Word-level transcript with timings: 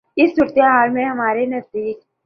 اس 0.17 0.29
صورتِ 0.35 0.59
حال 0.63 0.89
میں 0.89 1.05
ہمارے 1.05 1.45
نزدیک 1.45 1.97